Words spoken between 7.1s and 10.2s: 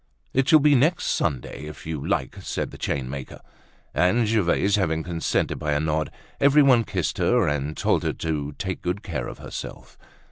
her and told her to take good care of herself.